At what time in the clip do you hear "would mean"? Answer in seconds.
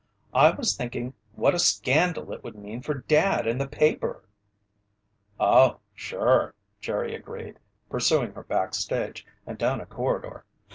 2.43-2.81